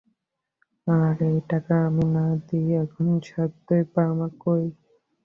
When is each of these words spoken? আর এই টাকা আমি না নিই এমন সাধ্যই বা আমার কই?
আর 0.87 1.15
এই 1.29 1.39
টাকা 1.49 1.75
আমি 1.87 2.05
না 2.15 2.25
নিই 2.39 2.67
এমন 2.81 3.07
সাধ্যই 3.27 3.83
বা 3.91 4.01
আমার 4.11 4.31
কই? 4.43 4.63